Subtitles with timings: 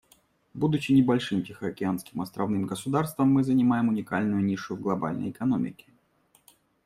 [0.55, 5.85] Будучи небольшим тихоокеанским островным государством, мы занимаем уникальную нишу в глобальной экономике.